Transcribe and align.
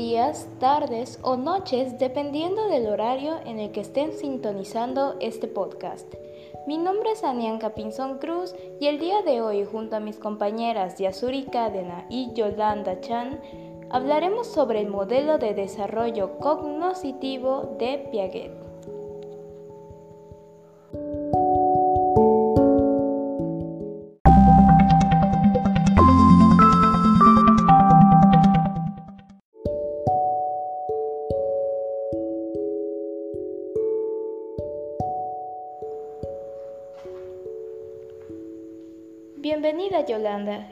Días, 0.00 0.48
tardes 0.58 1.18
o 1.20 1.36
noches, 1.36 1.98
dependiendo 1.98 2.68
del 2.68 2.86
horario 2.86 3.34
en 3.44 3.58
el 3.58 3.70
que 3.70 3.82
estén 3.82 4.14
sintonizando 4.14 5.16
este 5.20 5.46
podcast. 5.46 6.14
Mi 6.66 6.78
nombre 6.78 7.12
es 7.12 7.22
Anianca 7.22 7.74
Pinzón 7.74 8.16
Cruz 8.16 8.54
y 8.80 8.86
el 8.86 8.98
día 8.98 9.20
de 9.20 9.42
hoy, 9.42 9.66
junto 9.70 9.96
a 9.96 10.00
mis 10.00 10.16
compañeras 10.16 10.96
Yasuri 10.96 11.44
Cadena 11.44 12.06
y 12.08 12.32
Yolanda 12.32 13.02
Chan, 13.02 13.42
hablaremos 13.90 14.46
sobre 14.46 14.80
el 14.80 14.88
modelo 14.88 15.36
de 15.36 15.52
desarrollo 15.52 16.38
cognoscitivo 16.38 17.76
de 17.78 18.08
Piaget. 18.10 18.59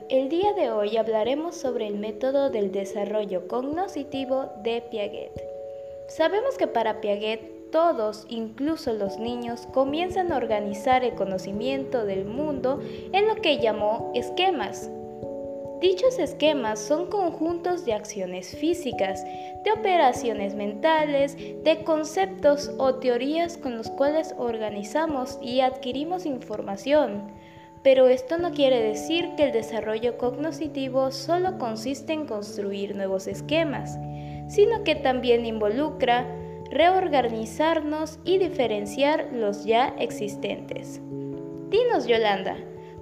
El 0.08 0.30
día 0.30 0.54
de 0.54 0.70
hoy 0.70 0.96
hablaremos 0.96 1.54
sobre 1.54 1.86
el 1.86 1.98
método 1.98 2.48
del 2.48 2.72
desarrollo 2.72 3.48
cognoscitivo 3.48 4.50
de 4.62 4.80
Piaget. 4.80 5.32
Sabemos 6.08 6.56
que 6.56 6.66
para 6.66 7.02
Piaget 7.02 7.70
todos, 7.70 8.24
incluso 8.30 8.94
los 8.94 9.18
niños, 9.18 9.66
comienzan 9.74 10.32
a 10.32 10.38
organizar 10.38 11.04
el 11.04 11.14
conocimiento 11.14 12.06
del 12.06 12.24
mundo 12.24 12.80
en 13.12 13.28
lo 13.28 13.34
que 13.36 13.58
llamó 13.58 14.10
esquemas. 14.14 14.88
Dichos 15.82 16.18
esquemas 16.18 16.80
son 16.80 17.10
conjuntos 17.10 17.84
de 17.84 17.92
acciones 17.92 18.56
físicas, 18.56 19.22
de 19.64 19.72
operaciones 19.76 20.54
mentales, 20.54 21.36
de 21.36 21.84
conceptos 21.84 22.70
o 22.78 22.94
teorías 22.94 23.58
con 23.58 23.76
los 23.76 23.90
cuales 23.90 24.34
organizamos 24.38 25.38
y 25.42 25.60
adquirimos 25.60 26.24
información. 26.24 27.30
Pero 27.82 28.08
esto 28.08 28.38
no 28.38 28.52
quiere 28.52 28.82
decir 28.82 29.30
que 29.36 29.44
el 29.44 29.52
desarrollo 29.52 30.18
cognoscitivo 30.18 31.10
solo 31.10 31.58
consiste 31.58 32.12
en 32.12 32.26
construir 32.26 32.96
nuevos 32.96 33.26
esquemas, 33.26 33.98
sino 34.48 34.82
que 34.82 34.94
también 34.94 35.46
involucra 35.46 36.26
reorganizarnos 36.70 38.18
y 38.24 38.38
diferenciar 38.38 39.28
los 39.32 39.64
ya 39.64 39.94
existentes. 39.98 41.00
Dinos, 41.70 42.06
Yolanda, 42.06 42.56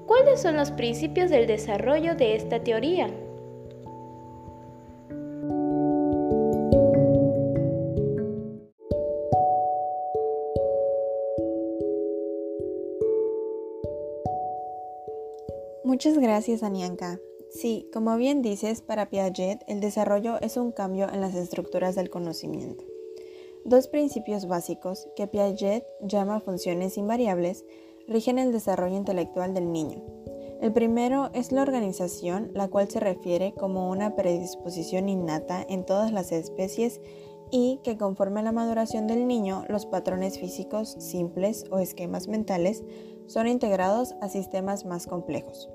¿cuáles 0.06 0.42
son 0.42 0.56
los 0.56 0.70
principios 0.70 1.30
del 1.30 1.46
desarrollo 1.46 2.14
de 2.14 2.36
esta 2.36 2.62
teoría? 2.62 3.08
Muchas 15.96 16.18
gracias, 16.18 16.62
Anianka. 16.62 17.20
Sí, 17.48 17.88
como 17.90 18.18
bien 18.18 18.42
dices, 18.42 18.82
para 18.82 19.08
Piaget 19.08 19.64
el 19.66 19.80
desarrollo 19.80 20.38
es 20.42 20.58
un 20.58 20.70
cambio 20.70 21.08
en 21.10 21.22
las 21.22 21.34
estructuras 21.34 21.94
del 21.94 22.10
conocimiento. 22.10 22.84
Dos 23.64 23.88
principios 23.88 24.46
básicos 24.46 25.08
que 25.16 25.26
Piaget 25.26 25.86
llama 26.02 26.40
funciones 26.40 26.98
invariables 26.98 27.64
rigen 28.06 28.38
el 28.38 28.52
desarrollo 28.52 28.94
intelectual 28.94 29.54
del 29.54 29.72
niño. 29.72 30.04
El 30.60 30.74
primero 30.74 31.30
es 31.32 31.50
la 31.50 31.62
organización, 31.62 32.50
la 32.52 32.68
cual 32.68 32.90
se 32.90 33.00
refiere 33.00 33.54
como 33.54 33.88
una 33.88 34.16
predisposición 34.16 35.08
innata 35.08 35.64
en 35.66 35.86
todas 35.86 36.12
las 36.12 36.30
especies 36.30 37.00
y 37.50 37.80
que 37.82 37.96
conforme 37.96 38.40
a 38.40 38.42
la 38.42 38.52
maduración 38.52 39.06
del 39.06 39.26
niño, 39.26 39.64
los 39.70 39.86
patrones 39.86 40.38
físicos 40.38 40.94
simples 40.98 41.64
o 41.70 41.78
esquemas 41.78 42.28
mentales 42.28 42.84
son 43.28 43.48
integrados 43.48 44.14
a 44.20 44.28
sistemas 44.28 44.84
más 44.84 45.06
complejos. 45.06 45.70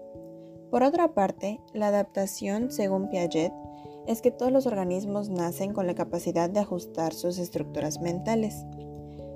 Por 0.71 0.83
otra 0.83 1.13
parte, 1.13 1.59
la 1.73 1.87
adaptación, 1.87 2.71
según 2.71 3.09
Piaget, 3.09 3.51
es 4.07 4.21
que 4.21 4.31
todos 4.31 4.53
los 4.53 4.65
organismos 4.65 5.27
nacen 5.27 5.73
con 5.73 5.85
la 5.85 5.95
capacidad 5.95 6.49
de 6.49 6.61
ajustar 6.61 7.13
sus 7.13 7.39
estructuras 7.39 7.99
mentales. 7.99 8.65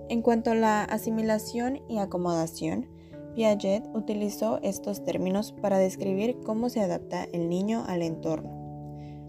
En 0.07 0.21
cuanto 0.21 0.51
a 0.51 0.55
la 0.55 0.85
asimilación 0.85 1.81
y 1.89 1.97
acomodación, 1.97 2.87
Piaget 3.35 3.85
utilizó 3.93 4.59
estos 4.63 5.03
términos 5.03 5.51
para 5.51 5.77
describir 5.77 6.39
cómo 6.45 6.69
se 6.69 6.79
adapta 6.79 7.27
el 7.33 7.49
niño 7.49 7.83
al 7.85 8.01
entorno. 8.01 8.55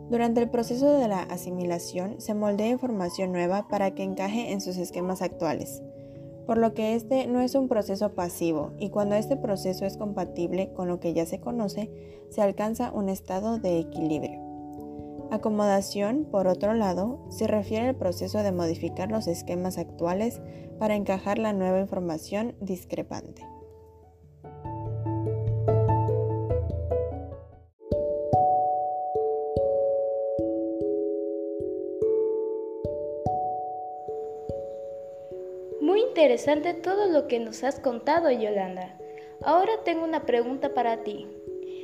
Durante 0.09 0.41
el 0.41 0.49
proceso 0.49 0.93
de 0.93 1.09
la 1.09 1.23
asimilación 1.23 2.21
se 2.21 2.35
moldea 2.35 2.69
información 2.69 3.33
nueva 3.33 3.67
para 3.67 3.97
que 3.97 4.05
encaje 4.05 4.53
en 4.53 4.61
sus 4.61 4.77
esquemas 4.77 5.23
actuales 5.23 5.83
por 6.47 6.59
lo 6.59 6.75
que 6.75 6.95
este 6.95 7.27
no 7.27 7.41
es 7.41 7.55
un 7.55 7.69
proceso 7.69 8.15
pasivo 8.15 8.73
y 8.79 8.91
cuando 8.91 9.17
este 9.17 9.37
proceso 9.37 9.85
es 9.85 9.97
compatible 9.97 10.73
con 10.73 10.89
lo 10.89 11.01
que 11.01 11.13
ya 11.13 11.27
se 11.27 11.41
conoce, 11.41 11.91
se 12.31 12.41
alcanza 12.41 12.93
un 12.93 13.09
estado 13.09 13.59
de 13.59 13.81
equilibrio. 13.81 14.47
Acomodación, 15.31 16.25
por 16.31 16.47
otro 16.47 16.75
lado, 16.75 17.19
se 17.31 17.49
refiere 17.49 17.89
al 17.89 17.97
proceso 17.97 18.39
de 18.45 18.53
modificar 18.53 19.11
los 19.11 19.27
esquemas 19.27 19.77
actuales 19.77 20.41
para 20.79 20.95
encajar 20.95 21.39
la 21.39 21.53
nueva 21.53 21.81
información 21.81 22.55
discrepante. 22.61 23.43
Interesante 35.95 36.75
todo 36.75 37.07
lo 37.07 37.29
que 37.29 37.39
nos 37.39 37.63
has 37.63 37.79
contado, 37.79 38.31
Yolanda. 38.31 38.99
Ahora 39.43 39.73
tengo 39.85 40.05
una 40.05 40.25
pregunta 40.27 40.75
para 40.75 41.05
ti. 41.05 41.29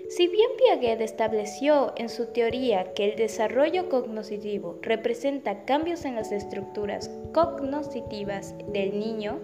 Si 0.08 0.26
bien 0.26 0.50
Piaget 0.58 1.00
estableció 1.00 1.92
en 1.96 2.08
su 2.08 2.26
teoría 2.26 2.92
que 2.94 3.10
el 3.10 3.16
desarrollo 3.16 3.88
cognoscitivo 3.88 4.78
representa 4.82 5.64
cambios 5.64 6.04
en 6.04 6.16
las 6.16 6.32
estructuras 6.32 7.10
cognoscitivas 7.32 8.54
del 8.72 8.98
niño, 8.98 9.38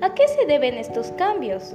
¿a 0.00 0.14
qué 0.14 0.26
se 0.28 0.44
deben 0.46 0.74
estos 0.74 1.12
cambios? 1.12 1.74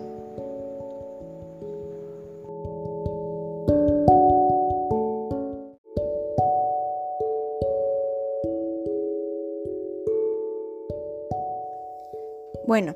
Bueno, 12.74 12.96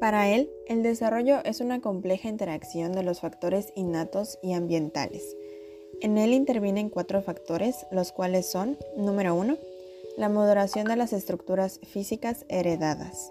para 0.00 0.28
él, 0.28 0.50
el 0.66 0.82
desarrollo 0.82 1.36
es 1.44 1.60
una 1.60 1.80
compleja 1.80 2.28
interacción 2.28 2.90
de 2.90 3.04
los 3.04 3.20
factores 3.20 3.72
innatos 3.76 4.40
y 4.42 4.54
ambientales. 4.54 5.36
En 6.00 6.18
él 6.18 6.32
intervienen 6.32 6.88
cuatro 6.88 7.22
factores, 7.22 7.86
los 7.92 8.10
cuales 8.10 8.50
son, 8.50 8.76
número 8.96 9.36
uno, 9.36 9.56
la 10.16 10.28
moderación 10.28 10.88
de 10.88 10.96
las 10.96 11.12
estructuras 11.12 11.78
físicas 11.84 12.44
heredadas. 12.48 13.30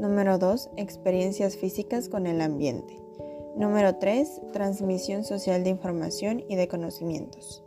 Número 0.00 0.36
2. 0.36 0.70
Experiencias 0.76 1.56
físicas 1.56 2.08
con 2.08 2.26
el 2.26 2.40
ambiente. 2.40 2.92
Número 3.54 3.98
3. 3.98 4.40
Transmisión 4.52 5.22
social 5.22 5.62
de 5.62 5.70
información 5.70 6.42
y 6.48 6.56
de 6.56 6.66
conocimientos. 6.66 7.62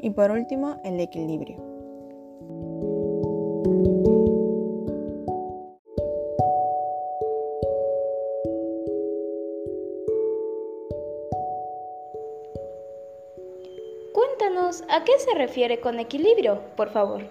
Y 0.00 0.08
por 0.08 0.30
último, 0.30 0.80
el 0.82 0.98
equilibrio. 0.98 1.72
A 14.88 15.04
qué 15.04 15.12
se 15.18 15.34
refiere 15.34 15.80
con 15.80 16.00
equilibrio, 16.00 16.62
por 16.76 16.90
favor. 16.90 17.22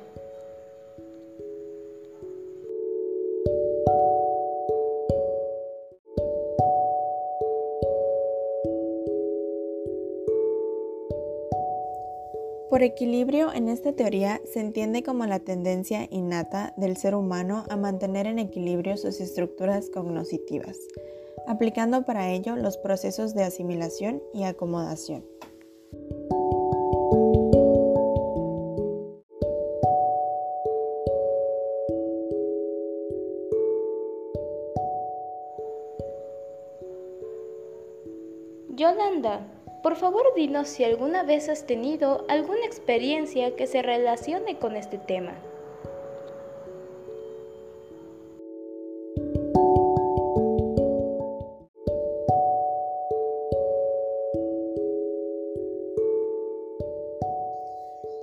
Por 12.70 12.84
equilibrio, 12.84 13.54
en 13.54 13.68
esta 13.68 13.92
teoría 13.94 14.40
se 14.46 14.62
entiende 14.62 15.04
como 15.04 15.26
la 15.26 15.40
tendencia 15.40 16.08
innata 16.10 16.74
del 16.78 16.96
ser 16.96 17.16
humano 17.16 17.66
a 17.70 17.76
mantener 17.76 18.28
en 18.28 18.40
equilibrio 18.40 18.96
sus 18.96 19.20
estructuras 19.20 19.90
cognoscitivas, 19.90 20.78
aplicando 21.48 22.06
para 22.06 22.32
ello 22.32 22.56
los 22.56 22.78
procesos 22.78 23.34
de 23.34 23.44
asimilación 23.44 24.24
y 24.34 24.44
acomodación. 24.44 25.31
Yolanda, 38.92 39.48
Por 39.84 39.96
favor, 39.96 40.22
dinos 40.36 40.68
si 40.68 40.84
alguna 40.84 41.24
vez 41.24 41.48
has 41.48 41.66
tenido 41.66 42.26
alguna 42.28 42.66
experiencia 42.66 43.56
que 43.56 43.66
se 43.66 43.82
relacione 43.82 44.60
con 44.60 44.76
este 44.76 44.98
tema. 44.98 45.34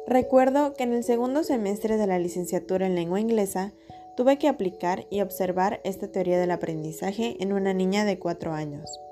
Recuerdo 0.06 0.74
que 0.74 0.84
en 0.84 0.92
el 0.92 1.02
segundo 1.02 1.44
semestre 1.44 1.96
de 1.96 2.06
la 2.06 2.18
licenciatura 2.18 2.86
en 2.86 2.94
lengua 2.94 3.20
inglesa 3.20 3.72
tuve 4.16 4.38
que 4.38 4.48
aplicar 4.48 5.06
y 5.10 5.22
observar 5.22 5.80
esta 5.82 6.08
teoría 6.08 6.38
del 6.38 6.50
aprendizaje 6.50 7.36
en 7.40 7.52
una 7.52 7.72
niña 7.72 8.04
de 8.04 8.18
4 8.18 8.52
años. 8.52 9.07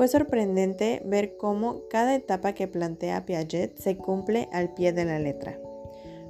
Fue 0.00 0.08
sorprendente 0.08 1.02
ver 1.04 1.36
cómo 1.36 1.82
cada 1.90 2.14
etapa 2.14 2.54
que 2.54 2.66
plantea 2.66 3.26
Piaget 3.26 3.76
se 3.76 3.98
cumple 3.98 4.48
al 4.50 4.72
pie 4.72 4.94
de 4.94 5.04
la 5.04 5.18
letra. 5.18 5.60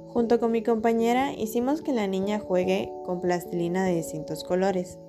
Junto 0.09 0.41
con 0.41 0.51
mi 0.51 0.61
compañera 0.61 1.31
hicimos 1.31 1.81
que 1.81 1.93
la 1.93 2.05
niña 2.05 2.39
juegue 2.39 2.91
con 3.05 3.21
plastilina 3.21 3.85
de 3.85 3.95
distintos 3.95 4.43
colores. 4.43 4.99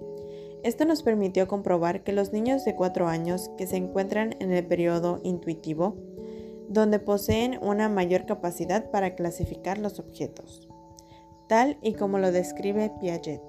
Esto 0.63 0.85
nos 0.85 1.03
permitió 1.03 1.49
comprobar 1.49 2.05
que 2.05 2.13
los 2.13 2.33
niños 2.33 2.65
de 2.65 2.77
4 2.77 3.09
años 3.09 3.51
que 3.59 3.67
se 3.67 3.79
encuentran 3.79 4.37
en 4.39 4.53
el 4.53 4.65
periodo 4.65 5.19
intuitivo 5.25 5.97
donde 6.69 7.01
poseen 7.01 7.59
una 7.63 7.89
mayor 7.89 8.27
capacidad 8.27 8.93
para 8.93 9.17
clasificar 9.17 9.79
los 9.79 9.99
objetos, 9.99 10.69
tal 11.49 11.79
y 11.83 11.95
como 11.95 12.21
lo 12.21 12.31
describe 12.31 12.93
Piaget. 13.01 13.43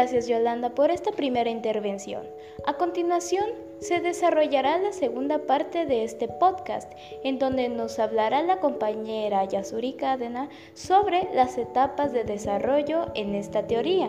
Gracias 0.00 0.28
Yolanda 0.28 0.70
por 0.70 0.90
esta 0.90 1.12
primera 1.12 1.50
intervención. 1.50 2.22
A 2.64 2.78
continuación, 2.78 3.44
se 3.80 4.00
desarrollará 4.00 4.78
la 4.78 4.92
segunda 4.92 5.40
parte 5.40 5.84
de 5.84 6.04
este 6.04 6.26
podcast, 6.26 6.90
en 7.22 7.38
donde 7.38 7.68
nos 7.68 7.98
hablará 7.98 8.42
la 8.42 8.60
compañera 8.60 9.44
Yasuri 9.44 9.92
Cadena 9.92 10.48
sobre 10.72 11.28
las 11.34 11.58
etapas 11.58 12.14
de 12.14 12.24
desarrollo 12.24 13.08
en 13.14 13.34
esta 13.34 13.66
teoría. 13.66 14.08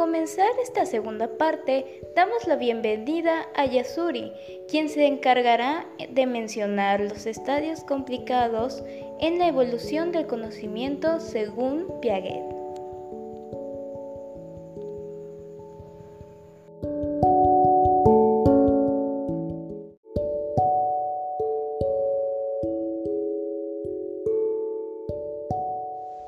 Comenzar 0.00 0.48
esta 0.62 0.86
segunda 0.86 1.36
parte, 1.36 2.00
damos 2.16 2.46
la 2.46 2.56
bienvenida 2.56 3.46
a 3.54 3.66
Yasuri, 3.66 4.32
quien 4.66 4.88
se 4.88 5.04
encargará 5.04 5.86
de 6.08 6.24
mencionar 6.24 7.00
los 7.00 7.26
estadios 7.26 7.84
complicados 7.84 8.82
en 9.20 9.38
la 9.38 9.46
evolución 9.46 10.10
del 10.10 10.26
conocimiento 10.26 11.20
según 11.20 12.00
Piaget. 12.00 12.42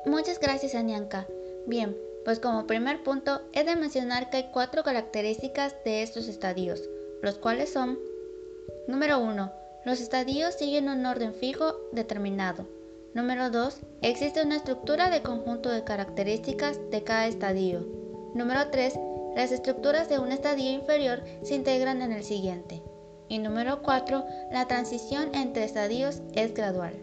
Muchas 0.05 0.39
gracias, 0.39 0.75
Anianka. 0.75 1.25
Bien, 1.65 1.97
pues 2.25 2.39
como 2.39 2.67
primer 2.67 3.03
punto 3.03 3.41
he 3.53 3.63
de 3.63 3.75
mencionar 3.75 4.29
que 4.29 4.37
hay 4.37 4.49
cuatro 4.51 4.83
características 4.83 5.75
de 5.83 6.03
estos 6.03 6.27
estadios, 6.27 6.81
los 7.21 7.35
cuales 7.37 7.71
son 7.71 7.99
Número 8.87 9.19
1. 9.19 9.51
Los 9.85 10.01
estadios 10.01 10.55
siguen 10.55 10.89
un 10.89 11.05
orden 11.05 11.33
fijo 11.33 11.73
determinado. 11.93 12.67
Número 13.13 13.49
2. 13.49 13.79
Existe 14.01 14.43
una 14.43 14.57
estructura 14.57 15.09
de 15.09 15.21
conjunto 15.21 15.69
de 15.69 15.83
características 15.83 16.79
de 16.91 17.03
cada 17.03 17.27
estadio. 17.27 17.85
Número 18.33 18.69
3. 18.71 18.93
Las 19.35 19.51
estructuras 19.51 20.09
de 20.09 20.19
un 20.19 20.31
estadio 20.31 20.69
inferior 20.69 21.23
se 21.43 21.55
integran 21.55 22.01
en 22.01 22.11
el 22.11 22.23
siguiente. 22.23 22.81
Y 23.29 23.39
número 23.39 23.81
4. 23.81 24.25
La 24.51 24.67
transición 24.67 25.33
entre 25.33 25.63
estadios 25.63 26.21
es 26.33 26.53
gradual. 26.53 26.93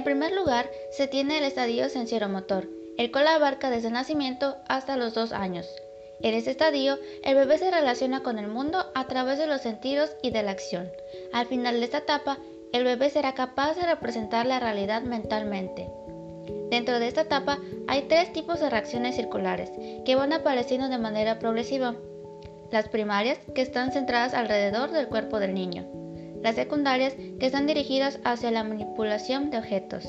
En 0.00 0.04
primer 0.04 0.32
lugar, 0.32 0.70
se 0.90 1.08
tiene 1.08 1.36
el 1.36 1.44
estadio 1.44 1.86
sensoromotor, 1.90 2.70
el 2.96 3.12
cual 3.12 3.28
abarca 3.28 3.68
desde 3.68 3.88
el 3.88 3.92
nacimiento 3.92 4.56
hasta 4.66 4.96
los 4.96 5.12
dos 5.12 5.30
años. 5.30 5.68
En 6.22 6.32
este 6.32 6.52
estadio, 6.52 6.98
el 7.22 7.34
bebé 7.34 7.58
se 7.58 7.70
relaciona 7.70 8.22
con 8.22 8.38
el 8.38 8.48
mundo 8.48 8.86
a 8.94 9.06
través 9.08 9.36
de 9.36 9.46
los 9.46 9.60
sentidos 9.60 10.16
y 10.22 10.30
de 10.30 10.42
la 10.42 10.52
acción. 10.52 10.90
Al 11.34 11.44
final 11.48 11.78
de 11.78 11.84
esta 11.84 11.98
etapa, 11.98 12.38
el 12.72 12.84
bebé 12.84 13.10
será 13.10 13.34
capaz 13.34 13.74
de 13.74 13.82
representar 13.82 14.46
la 14.46 14.58
realidad 14.58 15.02
mentalmente. 15.02 15.90
Dentro 16.70 16.98
de 16.98 17.06
esta 17.06 17.20
etapa 17.20 17.58
hay 17.86 18.04
tres 18.08 18.32
tipos 18.32 18.58
de 18.58 18.70
reacciones 18.70 19.16
circulares 19.16 19.70
que 20.06 20.16
van 20.16 20.32
apareciendo 20.32 20.88
de 20.88 20.96
manera 20.96 21.38
progresiva. 21.38 21.94
Las 22.70 22.88
primarias, 22.88 23.38
que 23.54 23.60
están 23.60 23.92
centradas 23.92 24.32
alrededor 24.32 24.92
del 24.92 25.08
cuerpo 25.08 25.38
del 25.40 25.52
niño 25.52 26.00
las 26.42 26.54
secundarias 26.54 27.14
que 27.14 27.46
están 27.46 27.66
dirigidas 27.66 28.18
hacia 28.24 28.50
la 28.50 28.64
manipulación 28.64 29.50
de 29.50 29.58
objetos 29.58 30.06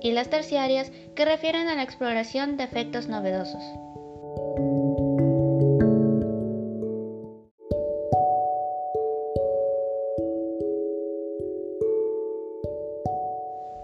y 0.00 0.12
las 0.12 0.28
terciarias 0.28 0.90
que 1.14 1.24
refieren 1.24 1.68
a 1.68 1.74
la 1.74 1.82
exploración 1.82 2.56
de 2.56 2.64
efectos 2.64 3.08
novedosos. 3.08 3.62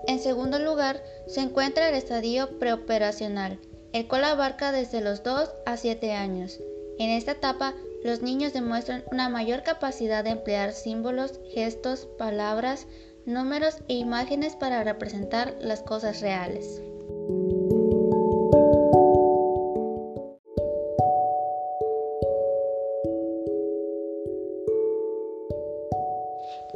En 0.06 0.20
segundo 0.20 0.58
lugar, 0.58 1.02
se 1.26 1.40
encuentra 1.40 1.88
el 1.88 1.94
estadio 1.94 2.58
preoperacional, 2.58 3.58
el 3.92 4.06
cual 4.06 4.24
abarca 4.24 4.70
desde 4.70 5.00
los 5.00 5.22
2 5.22 5.50
a 5.66 5.76
7 5.76 6.12
años. 6.12 6.60
En 6.98 7.10
esta 7.10 7.32
etapa 7.32 7.74
los 8.04 8.20
niños 8.20 8.52
demuestran 8.52 9.02
una 9.10 9.30
mayor 9.30 9.62
capacidad 9.62 10.22
de 10.22 10.30
emplear 10.30 10.72
símbolos, 10.72 11.40
gestos, 11.54 12.06
palabras, 12.18 12.86
números 13.24 13.78
e 13.88 13.94
imágenes 13.94 14.56
para 14.56 14.84
representar 14.84 15.56
las 15.60 15.82
cosas 15.82 16.20
reales. 16.20 16.82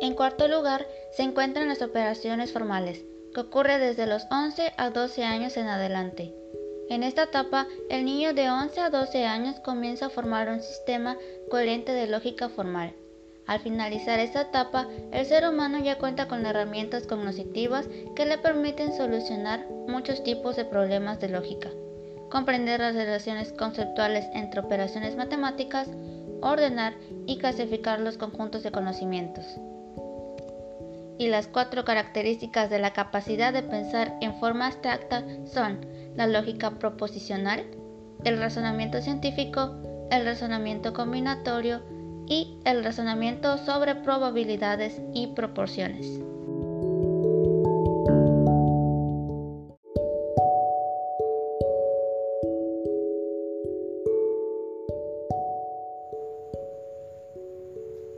En 0.00 0.14
cuarto 0.14 0.48
lugar, 0.48 0.86
se 1.10 1.24
encuentran 1.24 1.68
las 1.68 1.82
operaciones 1.82 2.52
formales, 2.52 3.04
que 3.34 3.40
ocurre 3.40 3.78
desde 3.78 4.06
los 4.06 4.26
11 4.30 4.72
a 4.78 4.88
12 4.88 5.24
años 5.24 5.58
en 5.58 5.66
adelante. 5.66 6.37
En 6.90 7.02
esta 7.02 7.24
etapa, 7.24 7.66
el 7.90 8.06
niño 8.06 8.32
de 8.32 8.48
11 8.48 8.80
a 8.80 8.88
12 8.88 9.26
años 9.26 9.60
comienza 9.60 10.06
a 10.06 10.10
formar 10.10 10.48
un 10.48 10.62
sistema 10.62 11.18
coherente 11.50 11.92
de 11.92 12.06
lógica 12.06 12.48
formal. 12.48 12.94
Al 13.46 13.60
finalizar 13.60 14.18
esta 14.20 14.42
etapa, 14.42 14.88
el 15.12 15.26
ser 15.26 15.46
humano 15.46 15.78
ya 15.78 15.98
cuenta 15.98 16.28
con 16.28 16.46
herramientas 16.46 17.06
cognitivas 17.06 17.88
que 18.16 18.24
le 18.24 18.38
permiten 18.38 18.96
solucionar 18.96 19.66
muchos 19.86 20.24
tipos 20.24 20.56
de 20.56 20.64
problemas 20.64 21.20
de 21.20 21.28
lógica, 21.28 21.68
comprender 22.30 22.80
las 22.80 22.94
relaciones 22.94 23.52
conceptuales 23.52 24.26
entre 24.32 24.60
operaciones 24.60 25.14
matemáticas, 25.14 25.88
ordenar 26.40 26.94
y 27.26 27.36
clasificar 27.36 28.00
los 28.00 28.16
conjuntos 28.16 28.62
de 28.62 28.72
conocimientos. 28.72 29.44
Y 31.18 31.28
las 31.28 31.48
cuatro 31.48 31.84
características 31.84 32.70
de 32.70 32.78
la 32.78 32.94
capacidad 32.94 33.52
de 33.52 33.62
pensar 33.62 34.16
en 34.22 34.38
forma 34.40 34.68
abstracta 34.68 35.24
son 35.46 35.80
la 36.18 36.26
lógica 36.26 36.80
proposicional, 36.80 37.64
el 38.24 38.38
razonamiento 38.38 39.00
científico, 39.00 39.76
el 40.10 40.24
razonamiento 40.24 40.92
combinatorio 40.92 41.80
y 42.26 42.58
el 42.64 42.82
razonamiento 42.82 43.56
sobre 43.56 43.94
probabilidades 43.94 45.00
y 45.14 45.28
proporciones. 45.28 46.18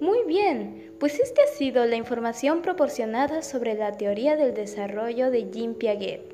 Muy 0.00 0.25
bien, 0.26 0.95
pues 0.99 1.21
esta 1.21 1.42
ha 1.42 1.54
sido 1.59 1.85
la 1.85 1.97
información 1.97 2.62
proporcionada 2.62 3.42
sobre 3.42 3.75
la 3.75 3.92
teoría 3.92 4.37
del 4.37 4.54
desarrollo 4.54 5.30
de 5.30 5.50
Jean 5.50 5.75
Piaget. 5.75 6.30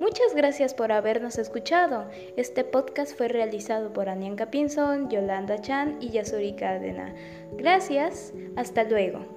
Muchas 0.00 0.34
gracias 0.34 0.74
por 0.74 0.92
habernos 0.92 1.38
escuchado. 1.38 2.08
Este 2.36 2.64
podcast 2.64 3.16
fue 3.16 3.28
realizado 3.28 3.92
por 3.92 4.08
Anianka 4.08 4.50
Pinson, 4.50 5.08
Yolanda 5.08 5.60
Chan 5.60 5.98
y 6.00 6.10
Yasuri 6.10 6.54
Cadena. 6.56 7.14
Gracias, 7.56 8.32
hasta 8.56 8.84
luego. 8.84 9.33